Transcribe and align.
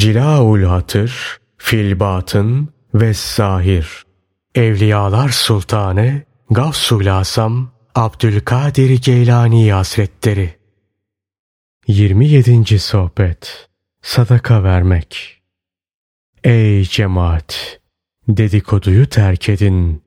Cilaul 0.00 0.62
Hatır, 0.62 1.38
Filbatın 1.56 2.68
ve 2.94 3.14
Zahir. 3.14 4.04
Evliyalar 4.54 5.28
Sultanı 5.28 6.22
Gavsul 6.50 7.06
Asam 7.06 7.70
Abdülkadir 7.94 9.02
Geylani 9.02 9.72
Hazretleri 9.72 10.54
27. 11.86 12.78
Sohbet 12.78 13.68
Sadaka 14.02 14.64
Vermek 14.64 15.40
Ey 16.44 16.84
cemaat! 16.84 17.80
Dedikoduyu 18.28 19.08
terk 19.08 19.48
edin. 19.48 20.02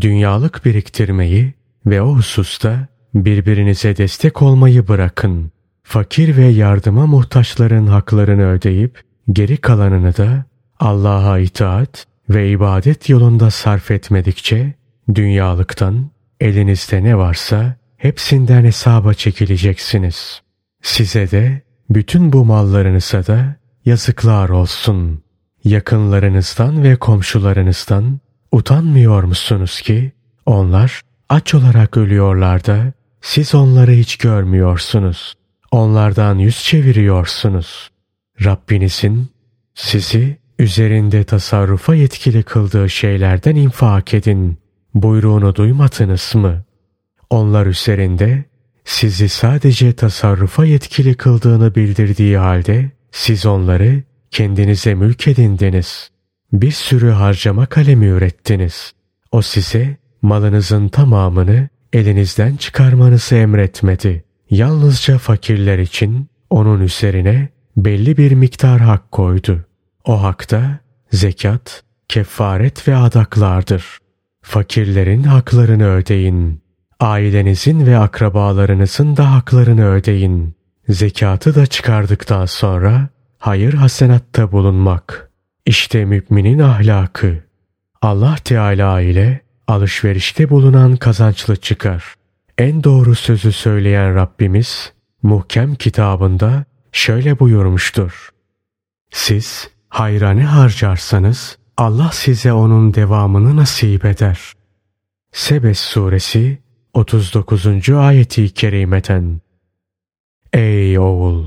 Dünyalık 0.00 0.64
biriktirmeyi 0.64 1.54
ve 1.86 2.02
o 2.02 2.14
hususta 2.14 2.86
birbirinize 3.14 3.96
destek 3.96 4.42
olmayı 4.42 4.88
bırakın. 4.88 5.52
Fakir 5.82 6.36
ve 6.36 6.46
yardıma 6.46 7.06
muhtaçların 7.06 7.86
haklarını 7.86 8.50
ödeyip 8.50 9.11
geri 9.32 9.56
kalanını 9.56 10.16
da 10.16 10.44
Allah'a 10.80 11.38
itaat 11.38 12.06
ve 12.30 12.50
ibadet 12.50 13.08
yolunda 13.08 13.50
sarf 13.50 13.90
etmedikçe 13.90 14.74
dünyalıktan 15.14 16.10
elinizde 16.40 17.04
ne 17.04 17.16
varsa 17.16 17.76
hepsinden 17.96 18.64
hesaba 18.64 19.14
çekileceksiniz. 19.14 20.42
Size 20.82 21.30
de 21.30 21.62
bütün 21.90 22.32
bu 22.32 22.44
mallarınıza 22.44 23.26
da 23.26 23.56
yazıklar 23.84 24.48
olsun. 24.48 25.22
Yakınlarınızdan 25.64 26.82
ve 26.82 26.96
komşularınızdan 26.96 28.20
utanmıyor 28.52 29.22
musunuz 29.22 29.80
ki 29.80 30.12
onlar 30.46 31.00
aç 31.28 31.54
olarak 31.54 31.96
ölüyorlar 31.96 32.66
da 32.66 32.92
siz 33.20 33.54
onları 33.54 33.90
hiç 33.90 34.16
görmüyorsunuz. 34.16 35.34
Onlardan 35.70 36.38
yüz 36.38 36.64
çeviriyorsunuz. 36.64 37.90
Rabbinizin 38.44 39.28
sizi 39.74 40.36
üzerinde 40.58 41.24
tasarrufa 41.24 41.94
yetkili 41.94 42.42
kıldığı 42.42 42.90
şeylerden 42.90 43.56
infak 43.56 44.14
edin 44.14 44.58
buyruğunu 44.94 45.54
duymadınız 45.54 46.34
mı? 46.34 46.64
Onlar 47.30 47.66
üzerinde 47.66 48.44
sizi 48.84 49.28
sadece 49.28 49.92
tasarrufa 49.92 50.64
yetkili 50.64 51.14
kıldığını 51.14 51.74
bildirdiği 51.74 52.38
halde 52.38 52.90
siz 53.10 53.46
onları 53.46 54.02
kendinize 54.30 54.94
mülk 54.94 55.28
edindiniz. 55.28 56.10
Bir 56.52 56.70
sürü 56.70 57.10
harcama 57.10 57.66
kalemi 57.66 58.06
ürettiniz. 58.06 58.92
O 59.32 59.42
size 59.42 59.96
malınızın 60.22 60.88
tamamını 60.88 61.68
elinizden 61.92 62.56
çıkarmanızı 62.56 63.34
emretmedi. 63.34 64.24
Yalnızca 64.50 65.18
fakirler 65.18 65.78
için 65.78 66.28
onun 66.50 66.80
üzerine 66.80 67.48
belli 67.76 68.16
bir 68.16 68.32
miktar 68.32 68.80
hak 68.80 69.12
koydu. 69.12 69.64
O 70.04 70.22
hakta 70.22 70.78
zekat, 71.12 71.82
kefaret 72.08 72.88
ve 72.88 72.96
adaklardır. 72.96 73.98
Fakirlerin 74.42 75.22
haklarını 75.22 75.88
ödeyin. 75.88 76.62
Ailenizin 77.00 77.86
ve 77.86 77.98
akrabalarınızın 77.98 79.16
da 79.16 79.32
haklarını 79.32 79.88
ödeyin. 79.88 80.54
Zekatı 80.88 81.54
da 81.54 81.66
çıkardıktan 81.66 82.46
sonra 82.46 83.08
hayır 83.38 83.74
hasenatta 83.74 84.52
bulunmak. 84.52 85.30
İşte 85.66 86.04
müminin 86.04 86.58
ahlakı. 86.58 87.38
Allah 88.02 88.36
Teala 88.44 89.00
ile 89.00 89.40
alışverişte 89.66 90.50
bulunan 90.50 90.96
kazançlı 90.96 91.56
çıkar. 91.56 92.14
En 92.58 92.84
doğru 92.84 93.14
sözü 93.14 93.52
söyleyen 93.52 94.14
Rabbimiz 94.14 94.92
muhkem 95.22 95.74
kitabında 95.74 96.64
şöyle 96.92 97.38
buyurmuştur. 97.38 98.30
Siz 99.10 99.70
hayra 99.88 100.30
ne 100.30 100.44
harcarsanız 100.44 101.58
Allah 101.76 102.10
size 102.12 102.52
onun 102.52 102.94
devamını 102.94 103.56
nasip 103.56 104.04
eder. 104.04 104.52
Sebes 105.32 105.80
suresi 105.80 106.58
39. 106.92 107.90
ayeti 107.90 108.54
kerimeten. 108.54 109.40
Ey 110.52 110.98
oğul! 110.98 111.44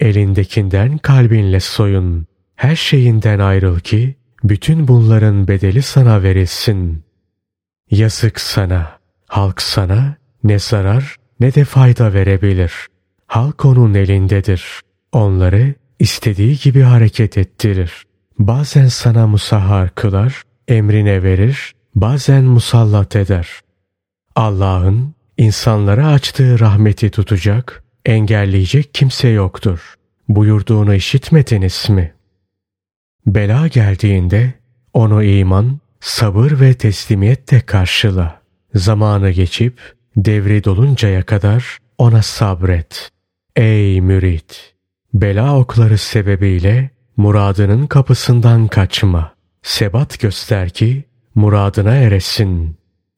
Elindekinden 0.00 0.98
kalbinle 0.98 1.60
soyun. 1.60 2.26
Her 2.56 2.76
şeyinden 2.76 3.38
ayrıl 3.38 3.80
ki 3.80 4.16
bütün 4.44 4.88
bunların 4.88 5.48
bedeli 5.48 5.82
sana 5.82 6.22
verilsin. 6.22 7.04
Yazık 7.90 8.40
sana. 8.40 9.00
Halk 9.26 9.62
sana 9.62 10.16
ne 10.44 10.58
zarar 10.58 11.16
ne 11.40 11.54
de 11.54 11.64
fayda 11.64 12.14
verebilir. 12.14 12.72
Halk 13.30 13.64
onun 13.64 13.94
elindedir. 13.94 14.80
Onları 15.12 15.74
istediği 15.98 16.58
gibi 16.58 16.80
hareket 16.80 17.38
ettirir. 17.38 17.92
Bazen 18.38 18.86
sana 18.86 19.26
musahhar 19.26 19.94
kılar, 19.94 20.42
emrine 20.68 21.22
verir, 21.22 21.74
bazen 21.94 22.44
musallat 22.44 23.16
eder. 23.16 23.48
Allah'ın 24.36 25.14
insanlara 25.36 26.06
açtığı 26.08 26.60
rahmeti 26.60 27.10
tutacak, 27.10 27.84
engelleyecek 28.04 28.94
kimse 28.94 29.28
yoktur. 29.28 29.94
Buyurduğunu 30.28 30.94
işitmediniz 30.94 31.90
mi? 31.90 32.14
Bela 33.26 33.66
geldiğinde 33.66 34.54
onu 34.92 35.24
iman, 35.24 35.78
sabır 36.00 36.60
ve 36.60 36.74
teslimiyetle 36.74 37.60
karşıla. 37.60 38.40
Zamanı 38.74 39.30
geçip 39.30 39.94
devri 40.16 40.64
doluncaya 40.64 41.22
kadar 41.22 41.78
ona 41.98 42.22
sabret. 42.22 43.10
Ey 43.60 44.00
mürit! 44.00 44.74
Bela 45.14 45.58
okları 45.58 45.98
sebebiyle 45.98 46.90
muradının 47.16 47.86
kapısından 47.86 48.68
kaçma. 48.68 49.34
Sebat 49.62 50.20
göster 50.20 50.70
ki 50.70 51.04
muradına 51.34 51.94
eresin. 51.94 52.76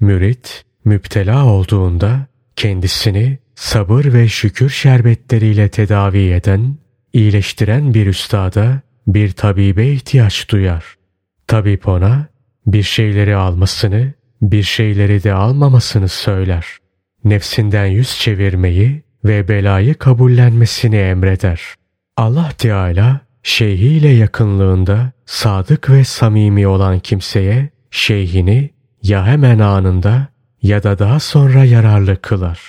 Mürit 0.00 0.64
müptela 0.84 1.46
olduğunda 1.46 2.26
kendisini 2.56 3.38
sabır 3.54 4.04
ve 4.04 4.28
şükür 4.28 4.70
şerbetleriyle 4.70 5.68
tedavi 5.68 6.30
eden, 6.32 6.76
iyileştiren 7.12 7.94
bir 7.94 8.06
üstada, 8.06 8.80
bir 9.06 9.32
tabibe 9.32 9.86
ihtiyaç 9.86 10.50
duyar. 10.50 10.84
Tabip 11.46 11.88
ona 11.88 12.26
bir 12.66 12.82
şeyleri 12.82 13.36
almasını, 13.36 14.12
bir 14.42 14.62
şeyleri 14.62 15.22
de 15.22 15.32
almamasını 15.32 16.08
söyler. 16.08 16.66
Nefsinden 17.24 17.86
yüz 17.86 18.18
çevirmeyi 18.18 19.04
ve 19.24 19.48
belayı 19.48 19.94
kabullenmesini 19.94 20.96
emreder. 20.96 21.60
Allah 22.16 22.50
Teala 22.58 23.20
şeyhiyle 23.42 24.08
yakınlığında 24.08 25.12
sadık 25.26 25.90
ve 25.90 26.04
samimi 26.04 26.66
olan 26.66 26.98
kimseye 26.98 27.68
şeyhini 27.90 28.70
ya 29.02 29.26
hemen 29.26 29.58
anında 29.58 30.26
ya 30.62 30.82
da 30.82 30.98
daha 30.98 31.20
sonra 31.20 31.64
yararlı 31.64 32.22
kılar. 32.22 32.60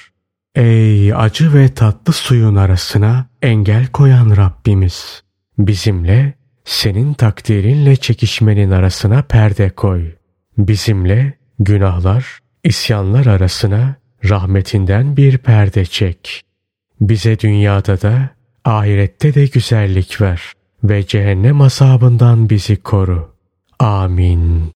Ey 0.55 1.13
acı 1.13 1.53
ve 1.53 1.67
tatlı 1.69 2.13
suyun 2.13 2.55
arasına 2.55 3.25
engel 3.41 3.87
koyan 3.87 4.37
Rabbimiz! 4.37 5.23
Bizimle, 5.57 6.33
senin 6.65 7.13
takdirinle 7.13 7.95
çekişmenin 7.95 8.71
arasına 8.71 9.21
perde 9.21 9.69
koy. 9.69 10.11
Bizimle 10.57 11.33
günahlar, 11.59 12.39
isyanlar 12.63 13.25
arasına 13.25 13.95
rahmetinden 14.29 15.17
bir 15.17 15.37
perde 15.37 15.85
çek. 15.85 16.41
Bize 17.01 17.39
dünyada 17.39 18.01
da, 18.01 18.29
ahirette 18.65 19.33
de 19.33 19.45
güzellik 19.45 20.21
ver 20.21 20.41
ve 20.83 21.07
cehennem 21.07 21.61
azabından 21.61 22.49
bizi 22.49 22.75
koru. 22.75 23.35
Amin. 23.79 24.73